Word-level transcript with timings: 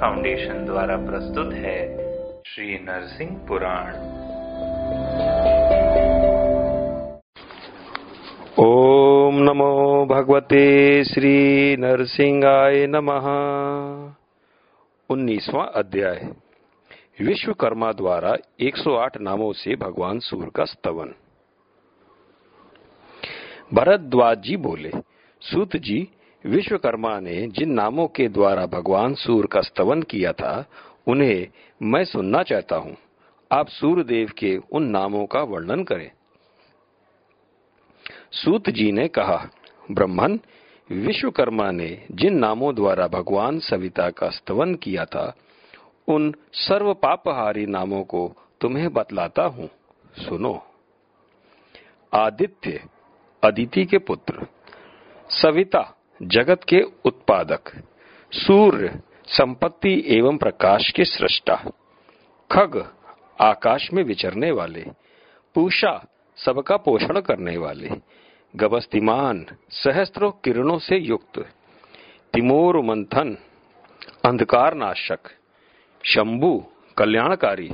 Foundation 0.00 0.64
द्वारा 0.64 0.96
प्रस्तुत 0.96 1.52
है 1.52 1.96
श्री 2.46 2.78
नरसिंह 2.78 3.46
पुराण। 3.48 3.92
ओम 8.64 9.34
नमो 9.38 10.06
भगवते 10.06 11.04
श्री 11.04 11.76
नरसिंहाय 11.76 12.86
नमः। 12.86 13.26
उन्नीसवां 15.10 15.66
अध्याय। 15.66 16.28
विश्वकर्मा 17.20 17.92
द्वारा 17.92 18.36
108 18.60 19.20
नामों 19.20 19.52
से 19.52 19.76
भगवान 19.76 20.18
सूर्य 20.18 20.50
का 20.54 20.64
स्तवन। 20.64 21.14
भरद्वाज 23.74 24.42
जी 24.42 24.56
बोले, 24.56 24.90
सूत 25.40 25.76
जी 25.76 26.08
विश्वकर्मा 26.46 27.20
ने 27.20 27.46
जिन 27.46 27.72
नामों 27.72 28.08
के 28.08 28.28
द्वारा 28.28 28.66
भगवान 28.66 29.14
सूर्य 29.14 29.48
का 29.48 29.60
स्तवन 29.60 30.02
किया 30.02 30.32
था, 30.32 30.64
उन्हें 31.06 31.48
मैं 31.82 32.04
सुनना 32.04 32.42
चाहता 32.42 32.76
हूँ। 32.76 32.96
आप 33.52 33.68
सूर्यदेव 33.68 34.32
के 34.38 34.58
उन 34.72 34.82
नामों 34.82 35.26
का 35.26 35.40
वर्णन 35.40 35.84
करें। 35.84 36.10
सूत 38.32 38.70
जी 38.70 38.92
ने 38.92 39.08
कहा, 39.08 39.48
ब्रह्मन, 39.90 40.40
विश्वकर्मा 40.90 41.70
ने 41.70 42.06
जिन 42.10 42.38
नामों 42.38 42.74
द्वारा 42.74 43.08
भगवान 43.08 43.58
सविता 43.58 44.10
का 44.10 44.28
स्तवन 44.28 44.74
किया 44.74 45.04
था, 45.04 45.36
उन 46.08 46.34
सर्व 46.52 46.94
पापहारी 46.94 47.66
नामों 47.66 48.04
को 48.04 48.34
तुम्हें 48.60 48.92
बतलाता 48.92 49.42
हूँ। 49.42 49.70
सुनो। 50.18 50.66
आदित्य, 52.14 52.84
अदिति 53.44 53.84
के 53.84 53.98
पुत्र, 53.98 54.46
सविता 55.30 55.93
जगत 56.22 56.60
के 56.64 56.82
उत्पादक, 57.04 57.82
सूर्य, 58.32 59.00
संपत्ति 59.26 60.04
एवं 60.06 60.36
प्रकाश 60.36 60.90
के 60.90 61.04
सृष्टा, 61.04 61.56
खग, 62.50 62.92
आकाश 63.40 63.92
में 63.92 64.02
विचरने 64.04 64.50
वाले, 64.50 64.84
पूषा, 65.54 66.06
सबका 66.36 66.76
पोषण 66.76 67.20
करने 67.20 67.56
वाले, 67.56 67.90
गबस्तिमान, 68.56 69.46
सहस्त्रों 69.70 70.30
किरणों 70.30 70.78
से 70.78 70.96
युक्त, 70.96 71.38
तिमोर 72.32 72.80
मंथन 72.80 73.36
अंधकार 74.24 74.74
नाशक 74.74 75.20
शंभु, 76.04 76.64
कल्याणकारी, 76.96 77.68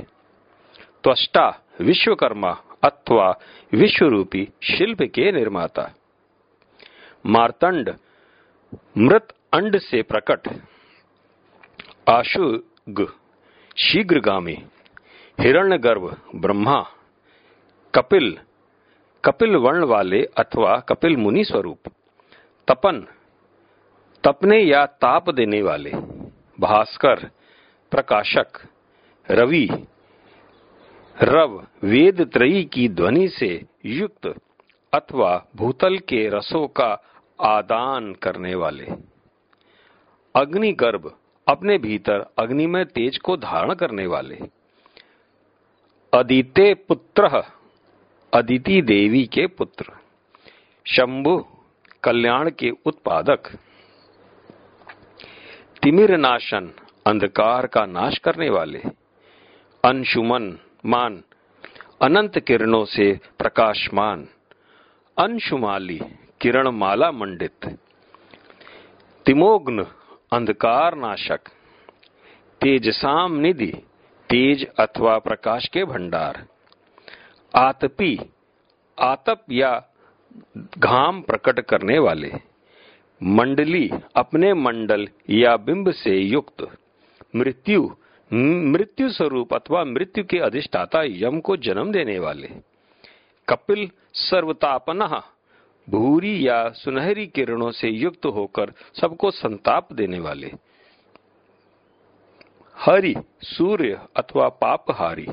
त्वष्टा, 1.03 1.61
विश्वकर्मा, 1.81 2.51
अथवा 2.83 3.39
विश्वरूपी, 3.73 4.47
शिल्प 4.63 5.01
के 5.01 5.31
निर्माता, 5.31 5.91
मार्तंड 7.25 7.95
मृत 8.97 9.33
अंड 9.53 9.77
से 9.77 10.01
प्रकट। 10.01 10.47
आशुग, 12.09 13.17
शीघ्रगामी 13.77 14.57
हिरण्यगर्भ 15.39 16.21
ब्रह्मा, 16.35 16.81
कपिल 17.95 18.37
कपिल 19.25 19.55
वर्ण 19.55 19.83
वाले 19.83 20.23
अथवा 20.37 20.77
कपिल 20.79 21.17
मुनि 21.17 21.43
स्वरूप, 21.43 21.79
तपन, 22.67 23.07
तपने 24.23 24.59
या 24.59 24.85
ताप 24.85 25.29
देने 25.29 25.61
वाले, 25.61 25.91
भास्कर, 26.59 27.29
प्रकाशक, 27.91 28.61
रवि, 29.31 29.67
रव, 31.23 31.67
वेद 31.83 32.21
त्रयी 32.33 32.63
की 32.63 32.89
ध्वनि 32.89 33.27
से 33.29 33.65
युक्त 33.85 34.27
अथवा 34.93 35.45
भूतल 35.55 35.97
के 35.97 36.27
रसों 36.29 36.67
का 36.67 36.93
आदान 37.41 38.13
करने 38.13 38.55
वाले। 38.55 38.87
अग्नि 40.35 40.71
गर्भ 40.71 41.17
अपने 41.47 41.77
भीतर 41.77 42.33
अग्निमय 42.39 42.85
तेज 42.85 43.17
को 43.17 43.37
धारण 43.37 43.73
करने 43.73 44.07
वाले। 44.07 44.39
अदिते 46.13 46.73
पुत्र, 46.73 47.43
अदिति 48.33 48.81
देवी 48.81 49.25
के 49.25 49.47
पुत्र। 49.47 49.85
शंभु, 50.87 51.45
कल्याण 52.03 52.51
के 52.51 52.71
उत्पादक। 52.85 53.57
तिमिर 55.83 56.17
नाशन 56.17 56.71
अंधकार 57.07 57.67
का 57.67 57.85
नाश 57.85 58.17
करने 58.17 58.49
वाले। 58.49 58.79
अंशुमन, 59.85 60.57
मान, 60.85 61.23
अनंत 62.01 62.39
किरणों 62.39 62.85
से 62.85 63.19
प्रकाशमान। 63.37 64.27
अंशुमाली 65.17 66.01
किरण 66.41 66.67
माला 66.67 67.11
मंडित, 67.11 67.65
तिमोग्न 69.25 69.83
अंधकार 70.31 70.95
नाशक 70.95 71.49
तेजसाम 72.61 73.35
निधि, 73.39 73.71
तेज 74.29 74.65
अथवा 74.79 75.17
प्रकाश 75.17 75.67
के 75.67 75.83
भंडार, 75.83 76.45
आतपी, 77.53 78.17
आतप 78.97 79.45
या 79.51 79.71
घाम 80.79 81.21
प्रकट 81.21 81.59
करने 81.59 81.99
वाले, 81.99 82.31
मंडली 83.21 83.89
अपने 84.15 84.53
मंडल 84.53 85.07
या 85.29 85.55
बिंब 85.57 85.91
से 85.91 86.17
युक्त, 86.17 86.67
मृत्यु 87.35 87.89
मृत्यु 88.31 89.09
स्वरूप 89.09 89.53
अथवा 89.53 89.83
मृत्यु 89.83 90.23
के 90.23 90.39
अधिष्ठाता 90.39 91.03
यम 91.03 91.39
को 91.39 91.57
जन्म 91.57 91.91
देने 91.91 92.19
वाले, 92.19 92.49
कपिल 93.47 93.89
सर्वतापन 94.13 95.01
भूरी 95.91 96.47
या 96.47 96.69
सुनहरी 96.69 97.27
किरणों 97.27 97.71
से 97.71 97.89
युक्त 97.89 98.25
होकर 98.25 98.73
सबको 99.01 99.31
संताप 99.31 99.93
देने 99.93 100.19
वाले। 100.19 100.51
हरि, 102.75 103.15
सूर्य 103.41 104.01
अथवा 104.15 104.49
पापहारी। 104.49 105.27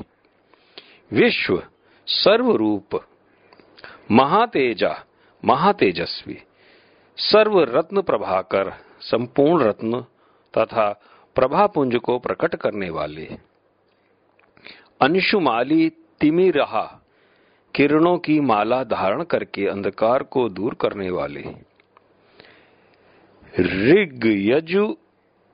विश्व, 1.11 1.63
सर्वरूप। 2.07 3.05
महातेजा, 4.11 5.05
महातेजस्वी। 5.45 6.43
सर्व 7.17 7.63
रत्न 7.63 8.01
प्रभाकर, 8.01 8.73
संपूर्ण 9.01 9.63
रत्न 9.63 10.01
तथा 10.57 11.01
प्रभापुंज 11.35 11.95
को 11.95 12.19
प्रकट 12.19 12.55
करने 12.55 12.89
वाले। 12.89 13.25
अंशुमाली 15.01 15.89
तिमिरहा 15.89 16.98
किरणों 17.75 18.17
की 18.17 18.39
माला 18.39 18.83
धारण 18.83 19.23
करके 19.23 19.67
अंधकार 19.67 20.23
को 20.23 20.47
दूर 20.49 20.73
करने 20.73 21.09
वाले 21.09 21.43
ऋग 23.53 24.25
यजु 24.25 24.93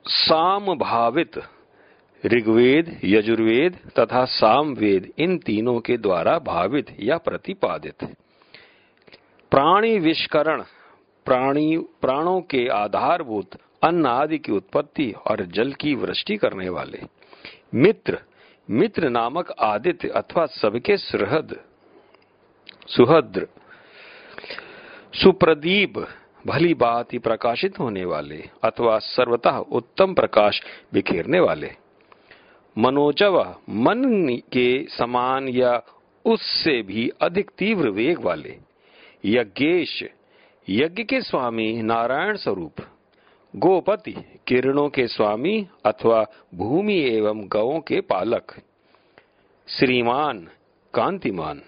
साम 0.04 0.74
भावित, 0.74 1.38
ऋग्वेद, 2.24 3.00
यजुर्वेद 3.04 3.78
तथा 3.98 4.24
सामवेद 4.24 5.10
इन 5.18 5.36
तीनों 5.38 5.78
के 5.80 5.96
द्वारा 5.96 6.38
भावित 6.38 6.94
या 7.00 7.16
प्रतिपादित 7.18 8.04
प्राणी 9.52 9.98
विष्करण, 9.98 10.62
प्राणी, 11.26 11.76
प्राणों 12.00 12.40
के 12.40 12.66
आधारभूत 12.68 13.58
अन्न 13.82 14.06
आदि 14.06 14.38
की 14.38 14.52
उत्पत्ति 14.52 15.12
और 15.26 15.44
जल 15.46 15.72
की 15.72 15.94
वृष्टि 15.94 16.36
करने 16.36 16.68
वाले 16.68 17.02
मित्र 17.74 18.18
मित्र 18.68 19.08
नामक 19.08 19.50
आदित्य 19.60 20.08
अथवा 20.08 20.46
सबके 20.52 20.96
सुहृद 20.96 21.56
सुहद्र 22.88 23.46
सुप्रदीप 25.14 26.06
भली 26.46 26.74
बात 26.74 27.12
ही 27.12 27.18
प्रकाशित 27.18 27.78
होने 27.78 28.04
वाले, 28.04 28.44
अथवा 28.62 28.98
सर्वतः 28.98 29.56
उत्तम 29.56 30.14
प्रकाश 30.14 30.60
बिखेरने 30.92 31.40
वाले। 31.40 31.70
मनोजव 32.78 33.56
मन 33.70 34.28
के 34.52 34.86
समान 34.88 35.48
या 35.48 35.82
उससे 36.24 36.82
भी 36.82 37.10
अधिक 37.20 37.50
तीव्र 37.58 37.88
वेग 37.88 38.20
वाले। 38.20 38.58
यज्ञेश, 39.24 40.04
यज्ञ 40.68 41.02
के 41.02 41.20
स्वामी 41.20 41.82
नारायण 41.82 42.36
स्वरूप, 42.36 42.74
गोपति 43.56 44.14
किरणों 44.46 44.88
के 44.88 45.06
स्वामी 45.06 45.68
अथवा 45.84 46.26
भूमि 46.54 46.98
एवं 46.98 47.42
गवों 47.52 47.80
के 47.80 48.00
पालक, 48.00 48.56
श्रीमान 49.68 50.48
कांतिमान। 50.94 51.62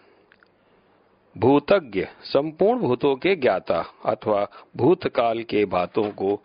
भूतज्ञ, 1.38 2.06
संपूर्ण 2.25 2.81
भूतों 2.81 3.17
के 3.17 3.37
ज्ञाता 3.37 3.94
अथवा 4.05 4.49
भूतकाल 4.76 5.43
के 5.43 5.64
बातों 5.64 6.11
को 6.11 6.43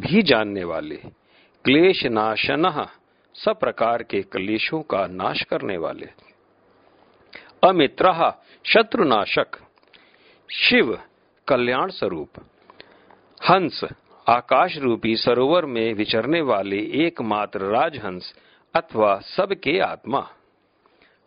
भी 0.00 0.22
जानने 0.22 0.64
वाले 0.64 0.96
क्लेश 1.64 2.06
नाशन 2.06 2.86
सब 3.34 3.60
प्रकार 3.60 4.02
के 4.02 4.22
क्लेशों 4.22 4.82
का 4.82 5.06
नाश 5.06 5.42
करने 5.42 5.76
वाले। 5.76 6.08
अमित्र 7.64 8.32
शत्रुनाशक, 8.66 9.46
शिव 10.52 10.98
कल्याण 11.48 11.90
स्वरूप। 11.90 12.30
हंस 13.50 13.84
आकाश 14.28 14.76
रूपी 14.76 15.16
सरोवर 15.16 15.66
में 15.66 15.94
विचरने 15.94 16.40
वाले 16.40 16.78
एकमात्र 16.78 17.60
राजहंस 17.60 18.34
अथवा 18.74 19.18
सबके 19.18 19.80
आत्मा। 19.80 20.30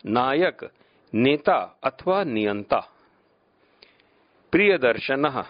नायक, 0.05 0.69
नेता 1.13 1.79
अथवा 1.83 2.23
नियंता। 2.23 2.87
प्रिय 4.51 4.77
दर्शन 4.77 5.43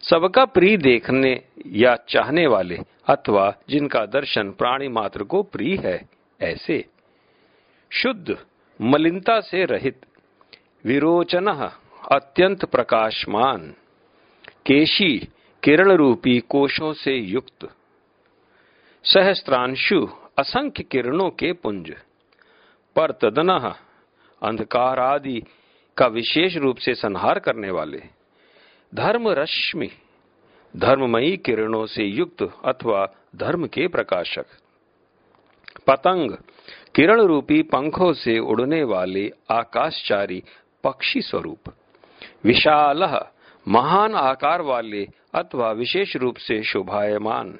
सबका 0.00 0.44
प्रिय 0.44 0.76
देखने 0.76 1.44
या 1.66 1.96
चाहने 2.08 2.46
वाले 2.46 2.78
अथवा 3.08 3.54
जिनका 3.68 4.06
दर्शन 4.06 4.50
प्राणी 4.50 4.88
मात्र 4.88 5.22
को 5.22 5.42
प्रिय 5.42 5.76
है, 5.76 6.08
ऐसे। 6.40 6.84
शुद्ध, 7.92 8.46
मलिनता 8.80 9.40
से 9.40 9.64
रहित, 9.64 10.06
विरोचन 10.84 11.70
अत्यंत 12.12 12.64
प्रकाशमान, 12.64 13.74
केशी 14.66 15.28
किरण 15.62 15.92
रूपी 15.92 16.40
कोशों 16.40 16.92
से 16.92 17.14
युक्त। 17.14 17.68
सहस्त्रांशु, 19.04 20.08
असंख्य 20.38 20.82
किरणों 20.82 21.30
के 21.30 21.52
पुंज। 21.52 21.92
पर 22.96 23.10
तदन 23.10 23.74
अंधकार 24.42 24.98
आदि 25.00 25.42
का 25.96 26.06
विशेष 26.06 26.56
रूप 26.56 26.76
से 26.76 26.94
संहार 26.94 27.38
करने 27.38 27.70
वाले। 27.70 28.19
धर्म 28.94 29.28
रश्मि 29.28 29.90
धर्ममयी 30.76 31.36
किरणों 31.36 31.86
से 31.86 32.04
युक्त 32.04 32.42
अथवा 32.64 33.08
धर्म 33.36 33.66
के 33.66 33.88
प्रकाशक। 33.88 34.46
पतंग 35.86 36.30
किरण 36.94 37.20
रूपी 37.20 37.62
पंखों 37.62 38.12
से 38.12 38.38
उड़ने 38.38 38.82
वाले 38.82 39.32
आकाशचारी 39.50 40.42
पक्षी 40.84 41.22
स्वरूप। 41.22 41.72
विशाल, 42.44 43.26
महान 43.68 44.14
आकार 44.14 44.60
वाले 44.60 45.08
अथवा 45.34 45.72
विशेष 45.72 46.16
रूप 46.16 46.36
से 46.36 46.62
शोभायमान। 46.62 47.58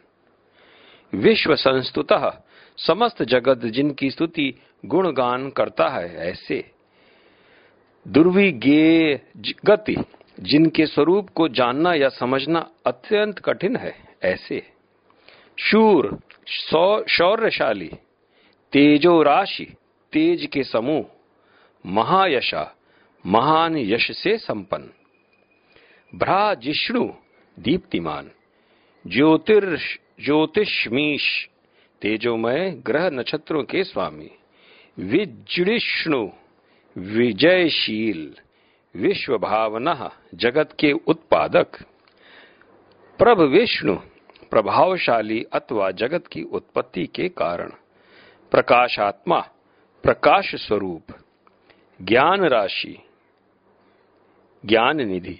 विश्व 1.14 1.54
संस्तुत 1.54 2.08
समस्त 2.78 3.22
जगत 3.22 3.58
जिनकी 3.58 4.10
स्तुति 4.10 4.54
गुणगान 4.86 5.50
करता 5.50 5.88
है, 5.88 6.16
ऐसे। 6.16 6.70
दुर्विज्ञ 8.08 8.72
गति 9.64 9.96
जिनके 10.40 10.86
स्वरूप 10.86 11.30
को 11.30 11.48
जानना 11.48 11.94
या 11.94 12.08
समझना 12.08 12.70
अत्यंत 12.86 13.38
कठिन 13.38 13.76
है, 13.76 13.94
ऐसे। 14.22 14.62
शूर 15.58 16.18
शौर्यशाली, 17.08 17.90
तेजो 18.72 19.22
राशि, 19.22 19.74
तेज 20.12 20.46
के 20.46 20.64
समूह, 20.64 21.04
महायशा, 21.86 22.76
महान 23.26 23.76
यश 23.76 24.16
से 24.16 24.38
संपन्न। 24.38 24.90
भ्रा 26.14 26.54
जिष्णु 26.54 27.08
दीप्तिमान 27.58 28.30
ज्योतिर 29.06 29.78
ज्योतिषमीश, 30.24 31.48
तेजोमय 32.02 32.70
ग्रह 32.70 33.10
नक्षत्रों 33.10 33.64
के 33.64 33.84
स्वामी। 33.84 34.30
विजृष्णु 34.98 36.28
विजयशील 36.98 38.34
विश्व 38.94 39.38
भावना 39.38 40.10
जगत 40.34 40.68
के 40.78 40.92
उत्पादक। 40.92 41.66
प्रभ 43.18 43.40
विष्णु 43.40 43.96
प्रभावशाली 44.50 45.42
अथवा 45.52 45.90
जगत 45.90 46.26
की 46.26 46.42
उत्पत्ति 46.42 47.06
के 47.06 47.28
कारण। 47.28 47.70
प्रकाशात्मा 48.50 49.40
प्रकाश 50.02 50.54
स्वरूप 50.54 51.14
ज्ञान 52.02 52.44
राशि 52.44 52.96
ज्ञान 54.66 55.00
निधि 55.00 55.38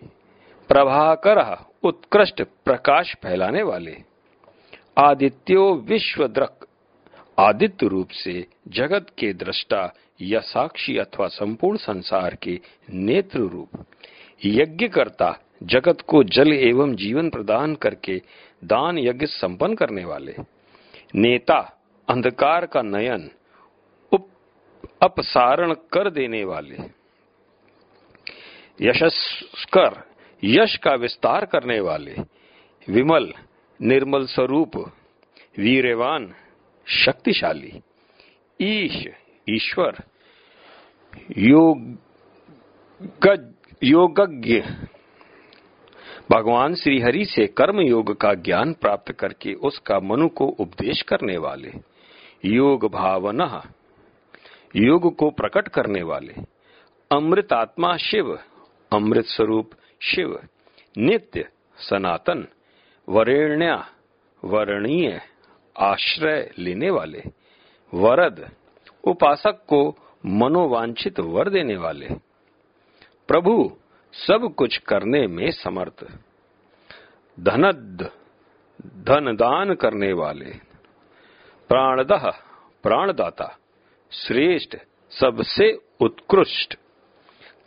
प्रभाकर 0.69 1.65
उत्कृष्ट 1.83 2.43
प्रकाश 2.65 3.15
फैलाने 3.23 3.63
वाले। 3.63 3.97
आदित्यो 4.99 5.75
विश्वद्रक 5.75 6.67
आदित्य 7.39 7.87
रूप 7.87 8.09
से 8.11 8.47
जगत 8.69 9.07
के 9.19 9.33
दृष्टा 9.33 9.95
या 10.23 10.41
साक्षी 10.41 10.97
अथवा 10.97 11.29
संपूर्ण 11.29 11.77
संसार 11.77 12.35
के 12.35 12.61
नेत्र 12.91 13.39
रूप। 13.39 13.87
यज्ञ 14.45 14.89
करता 14.89 15.39
जगत 15.63 16.01
को 16.01 16.25
जल 16.25 16.53
एवं 16.53 16.95
जीवन 16.95 17.31
प्रदान 17.31 17.75
करके 17.75 18.23
दान 18.65 18.99
यज्ञ 18.99 19.27
संपन्न 19.27 19.75
करने 19.75 20.05
वाले। 20.05 20.35
नेता 21.15 21.81
अंधकार 22.09 22.67
का 22.67 22.83
नयन 22.83 23.31
उप 24.13 24.29
अपसारण 25.03 25.73
कर 25.73 26.11
देने 26.11 26.45
वाले। 26.45 26.77
यशस्कर 28.81 30.05
यश 30.45 30.77
का 30.77 30.95
विस्तार 30.95 31.45
करने 31.45 31.81
वाले। 31.81 32.17
विमल 32.89 33.33
निर्मल 33.83 34.27
स्वरूप, 34.27 34.77
वीरवान 35.59 36.35
शक्तिशाली। 36.91 37.81
ईश, 38.61 39.07
ईश्वर, 39.51 39.97
योग 41.39 41.99
योगज्ञ। 43.83 44.61
भगवान 46.31 46.75
श्री 46.75 47.01
हरि 47.01 47.25
से 47.25 47.47
कर्म 47.47 47.81
योग 47.81 48.21
का 48.21 48.35
ज्ञान 48.35 48.73
प्राप्त 48.73 49.13
करके 49.13 49.55
उसका 49.55 50.01
मनु 50.01 50.29
को 50.29 50.47
उपदेश 50.47 51.03
करने 51.03 51.37
वाले। 51.37 51.73
योग 52.45 52.91
भावना, 52.91 53.73
योग 54.77 55.17
को 55.17 55.31
प्रकट 55.31 55.69
करने 55.69 56.03
वाले। 56.03 56.35
अमृत 57.13 57.53
आत्मा 57.53 57.97
शिव, 57.97 58.39
अमृत 58.93 59.25
स्वरूप 59.25 59.71
शिव। 60.03 60.41
नित्य, 60.99 61.49
सनातन, 61.79 62.47
वरेण्या, 63.09 63.87
वर्णीय। 64.45 65.21
आश्रय 65.79 66.51
लेने 66.59 66.91
वाले, 66.91 67.23
वरद, 67.95 68.51
उपासक 69.05 69.67
को 69.67 69.97
मनोवांछित 70.27 71.21
वर 71.21 71.51
देने 71.51 71.77
वाले। 71.77 72.09
प्रभु, 73.29 73.77
सब 74.13 74.55
कुछ 74.57 74.79
करने 74.79 75.27
में 75.27 75.51
समर्थ। 75.51 76.05
धनद 77.41 78.11
धन 78.97 79.37
दान 79.37 79.75
करने 79.75 80.13
वाले। 80.13 80.55
प्राणदह, 81.69 82.31
प्राणदाता, 82.83 83.59
श्रेष्ठ, 84.13 84.77
सबसे 85.11 85.79
उत्कृष्ट। 86.01 86.75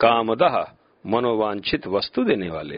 कामदह, 0.00 0.74
मनोवांछित 1.06 1.86
वस्तु 1.86 2.24
देने 2.24 2.50
वाले। 2.50 2.76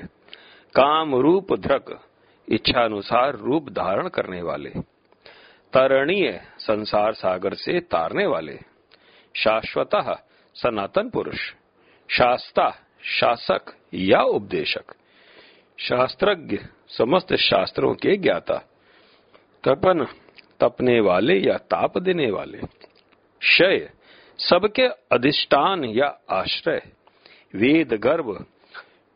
काम 0.74 1.14
रूप 1.14 1.54
ध्रक 1.54 2.04
इच्छानुसार 2.48 3.34
रूप 3.34 3.68
धारण 3.68 4.08
करने 4.08 4.42
वाले। 4.42 4.72
तरणीय 5.72 6.40
संसार 6.58 7.12
सागर 7.12 7.54
से 7.54 7.80
तारने 7.80 8.26
वाले। 8.26 8.58
शाश्वत 9.34 9.90
सनातन 10.54 11.10
पुरुष, 11.10 11.52
शास्ता, 12.08 12.70
शासक 13.02 13.76
या 13.94 14.20
उपदेशक, 14.20 14.94
शास्त्रज्ञ, 15.78 16.58
समस्त 16.88 17.34
शास्त्रों 17.34 17.94
के 17.94 18.16
ज्ञाता, 18.16 18.58
तपन, 19.64 20.06
तपने 20.60 21.00
वाले 21.00 21.38
या 21.38 21.56
ताप 21.56 21.98
देने 21.98 22.30
वाले 22.30 22.60
शय 23.42 23.90
सबके 24.38 24.86
अधिष्ठान 25.12 25.84
या 25.84 26.18
आश्रय, 26.30 26.82
वेद 27.54 27.92
गर्भ, 27.92 28.46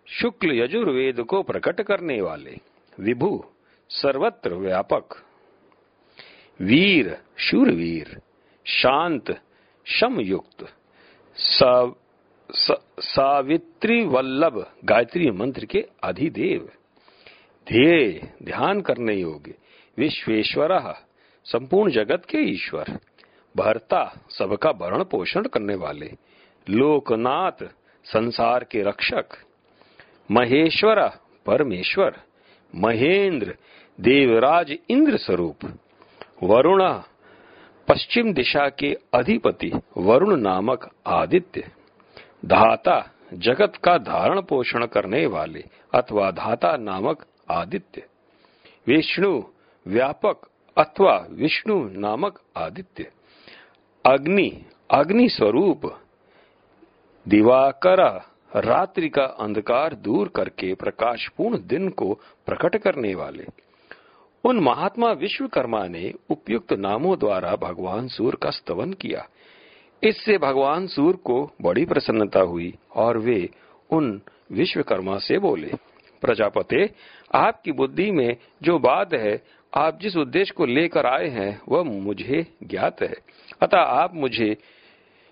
शुक्ल 0.06 0.52
यजुर्वेद 0.52 1.20
को 1.20 1.42
प्रकट 1.42 1.80
करने 1.80 2.20
वाले, 2.20 2.56
विभु, 3.00 3.44
सर्वत्र 3.90 4.54
व्यापक। 4.54 5.29
वीर, 6.60 7.16
शूरवीर, 7.38 8.18
शांत 8.66 9.30
समयुक्त 9.86 10.64
सावित्री 13.00 14.02
वल्लभ, 14.04 14.58
गायत्री 14.84 15.30
मंत्र 15.30 15.64
के 15.64 15.84
अधिदेव। 16.02 16.68
ध्येय, 17.66 18.20
ध्यान 18.42 18.80
करने 18.80 19.14
योग्य, 19.14 19.54
विश्वेश्वर, 19.98 20.78
संपूर्ण 21.44 21.90
जगत 21.90 22.24
के 22.28 22.38
ईश्वर, 22.38 22.98
भरता, 23.54 24.04
सबका 24.30 24.72
भरण 24.72 25.04
पोषण 25.04 25.46
करने 25.46 25.74
वाले, 25.74 26.10
लोकनाथ, 26.66 27.64
संसार 28.04 28.64
के 28.64 28.82
रक्षक, 28.82 29.26
महेश्वर, 30.30 31.08
परमेश्वर, 31.46 32.20
महेंद्र, 32.72 33.54
देवराज 34.00 34.76
इंद्र 34.88 35.16
स्वरूप 35.16 35.64
वरुण, 36.42 36.82
पश्चिम 37.88 38.32
दिशा 38.32 38.68
के 38.68 38.96
अधिपति 39.14 39.70
वरुण 39.96 40.36
नामक 40.40 40.90
आदित्य, 41.06 41.60
धाता, 42.44 43.10
जगत 43.34 43.72
का 43.76 43.96
धारण 43.98 44.40
पोषण 44.40 44.86
करने 44.86 45.26
वाले 45.26 45.64
अथवा 45.94 46.30
धाता 46.30 46.76
नामक 46.76 47.24
आदित्य, 47.50 48.02
विष्णु, 48.86 49.42
व्यापक 49.86 50.48
अथवा 50.76 51.16
विष्णु 51.30 51.88
नामक 51.92 52.40
आदित्य, 52.56 53.10
अग्नि 54.04 54.50
अग्नि 54.90 55.28
स्वरूप, 55.28 55.86
दिवाकर, 57.26 58.00
रात्रि 58.56 59.08
का 59.08 59.24
अंधकार 59.40 59.94
दूर 59.94 60.28
करके 60.28 60.74
प्रकाशपूर्ण 60.74 61.58
दिन 61.66 61.88
को 61.88 62.14
प्रकट 62.46 62.76
करने 62.76 63.14
वाले 63.14 63.44
उन 64.44 64.58
महात्मा 64.58 65.12
विश्वकर्मा 65.12 65.86
ने 65.86 66.14
उपयुक्त 66.30 66.72
नामों 66.72 67.18
द्वारा 67.18 67.56
भगवान 67.56 68.08
सूर्य 68.08 68.38
का 68.42 68.50
स्तवन 68.50 68.92
किया। 68.92 69.28
इससे 70.04 70.38
भगवान 70.38 70.86
सूर्य 70.86 71.18
को 71.24 71.52
बड़ी 71.62 71.84
प्रसन्नता 71.84 72.40
हुई 72.40 72.74
और 72.94 73.18
वे 73.18 73.50
उन 73.90 74.20
विश्वकर्मा 74.52 75.18
से 75.18 75.38
बोले, 75.38 75.72
प्रजापते, 76.20 76.90
आपकी 77.34 77.72
बुद्धि 77.72 78.10
में 78.10 78.36
जो 78.62 78.78
बात 78.78 79.14
है, 79.14 79.44
आप 79.74 79.98
जिस 80.00 80.16
उद्देश्य 80.16 80.54
को 80.56 80.66
लेकर 80.66 81.06
आए 81.06 81.28
हैं, 81.28 81.60
वह 81.68 81.82
मुझे 81.82 82.46
ज्ञात 82.62 83.02
है। 83.02 83.14
अतः 83.62 83.78
आप 83.78 84.14
मुझे 84.14 84.56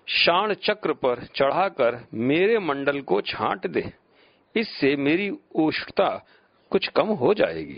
शाण 0.07 0.53
चक्र 0.53 0.93
पर 0.93 1.25
चढ़ाकर 1.35 2.07
मेरे 2.13 2.59
मंडल 2.59 3.01
को 3.01 3.21
छांट 3.21 3.67
दे। 3.67 3.93
इससे 4.55 4.95
मेरी 4.95 5.29
उष्णता 5.55 6.25
कुछ 6.69 6.87
कम 6.87 7.07
हो 7.07 7.33
जाएगी। 7.33 7.77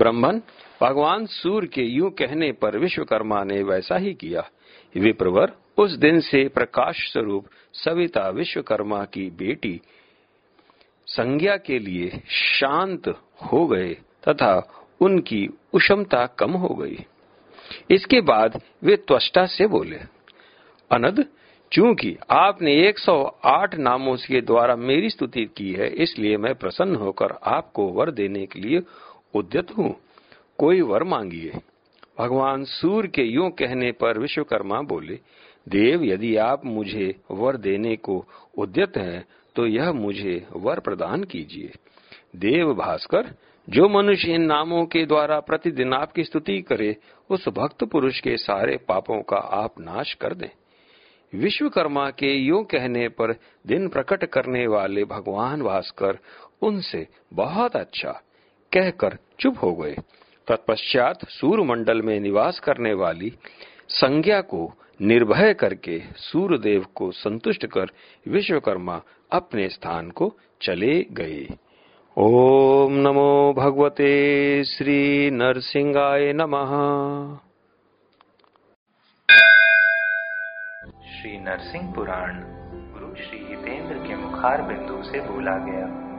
ब्रह्मन, 0.00 0.40
भगवान 0.80 1.26
सूर्य 1.26 1.68
के 1.68 1.82
यूँ 1.82 2.10
कहने 2.10 2.50
पर 2.52 2.78
विश्वकर्मा 2.78 3.42
ने 3.44 3.62
वैसा 3.62 3.96
ही 3.96 4.12
किया। 4.14 4.48
विप्रवर, 4.96 5.52
उस 5.78 5.92
दिन 5.92 6.20
से 6.20 6.48
प्रकाश 6.48 7.12
स्वरूप 7.12 7.46
सविता 7.74 8.28
विश्वकर्मा 8.28 9.04
की 9.04 9.28
बेटी 9.30 9.80
संज्ञा 11.06 11.56
के 11.56 11.78
लिए 11.78 12.22
शांत 12.28 13.08
हो 13.42 13.66
गए 13.66 13.92
तथा 14.28 14.54
उनकी 15.00 15.48
उषमता 15.72 16.24
कम 16.38 16.52
हो 16.52 16.74
गई। 16.74 16.98
इसके 17.90 18.20
बाद 18.20 18.60
वे 18.82 18.96
त्वष्टा 18.96 19.46
से 19.46 19.66
बोले, 19.66 19.98
अनद, 20.90 21.24
चूँकि 21.72 22.16
आपने 22.30 22.74
108 22.88 23.74
नामों 23.74 24.16
के 24.16 24.40
द्वारा 24.40 24.76
मेरी 24.76 25.10
स्तुति 25.10 25.44
की 25.56 25.72
है, 25.72 25.88
इसलिए 25.88 26.36
मैं 26.36 26.54
प्रसन्न 26.54 26.94
होकर 26.94 27.38
आपको 27.44 27.86
वर 27.88 28.10
देने 28.10 28.46
के 28.46 28.60
लिए 28.60 28.80
उद्यत 29.34 29.70
हूँ। 29.70 29.94
कोई 30.58 30.80
वर 30.80 31.02
मांगिए। 31.02 31.58
भगवान 32.18 32.64
सूर्य 32.64 33.08
के 33.08 33.22
यूँ 33.22 33.50
कहने 33.50 33.90
पर 33.92 34.18
विश्वकर्मा 34.18 34.80
बोले, 34.82 35.18
देव, 35.68 36.04
यदि 36.04 36.36
आप 36.36 36.64
मुझे 36.64 37.14
वर 37.30 37.56
देने 37.56 37.96
को 37.96 38.24
उद्यत 38.58 38.96
हैं 38.96 39.24
तो 39.56 39.66
यह 39.66 39.92
मुझे 39.92 40.46
वर 40.56 40.80
प्रदान 40.80 41.24
कीजिए। 41.24 41.72
देव 42.36 42.74
भास्कर, 42.74 43.34
जो 43.68 43.88
मनुष्य 43.88 44.34
इन 44.34 44.42
नामों 44.42 44.84
के 44.86 45.04
द्वारा 45.06 45.40
प्रतिदिन 45.40 45.92
आपकी 45.94 46.24
स्तुति 46.24 46.60
करे, 46.62 46.96
उस 47.30 47.48
भक्त 47.48 47.84
पुरुष 47.84 48.20
के 48.20 48.36
सारे 48.36 48.76
पापों 48.76 49.22
का 49.22 49.36
आप 49.36 49.80
नाश 49.80 50.14
कर 50.14 50.34
दें। 50.34 50.48
विश्वकर्मा 51.34 52.10
के 52.10 52.32
यूँ 52.34 52.64
कहने 52.64 53.08
पर 53.08 53.32
दिन 53.66 53.88
प्रकट 53.88 54.24
करने 54.24 54.66
वाले 54.66 55.04
भगवान 55.04 55.62
भास्कर 55.62 56.18
उनसे 56.62 57.06
बहुत 57.34 57.76
अच्छा 57.76 58.20
कहकर 58.72 59.18
चुप 59.40 59.54
हो 59.62 59.72
गए। 59.72 59.96
तत्पश्चात 60.48 61.28
सूर्य 61.28 61.62
मंडल 61.62 62.02
में 62.02 62.20
निवास 62.20 62.60
करने 62.60 62.92
वाली 62.92 63.38
संज्ञा 63.88 64.40
को 64.40 64.72
निर्भय 65.02 65.54
करके 65.54 66.02
सूर्यदेव 66.16 66.86
को 66.94 67.10
संतुष्ट 67.10 67.66
कर 67.66 67.86
विश्वकर्मा 68.28 69.02
अपने 69.32 69.68
स्थान 69.68 70.10
को 70.10 70.36
चले 70.62 71.06
गए। 71.12 71.48
ओम 72.18 72.92
नमो 72.92 73.54
भगवते 73.56 74.64
श्री 74.64 75.30
नरसिंहाय 75.30 76.32
नमः। 76.32 76.70
श्री 81.10 81.40
नरसिंह 81.40 81.92
पुराण, 81.92 82.34
गुरु 82.92 83.14
श्री 83.14 83.38
हितेंद्र 83.38 84.08
के 84.08 84.16
मुखार 84.16 84.62
बिंदु 84.62 85.02
से 85.02 85.20
बोला 85.20 85.56
गया। 85.58 86.10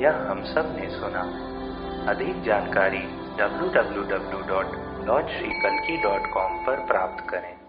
यह 0.00 0.30
हम 0.30 0.44
सबने 0.44 0.90
सुना। 0.90 1.53
अधिक 2.08 2.42
जानकारी 2.42 3.02
W 3.38 3.68
W 3.70 4.02
W 4.02 4.40
dot 4.40 4.66
lodge 5.08 5.28
Shri 5.28 5.48
कल 5.62 5.78
डॉट 6.02 6.32
कॉम 6.34 6.66
पर 6.66 6.86
प्राप्त 6.86 7.24
करें। 7.30 7.63